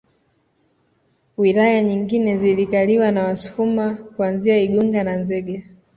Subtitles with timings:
[1.37, 5.61] Wilaya nyingine zikikaliwa na Wasukuma kuanzia Igunga na Nzega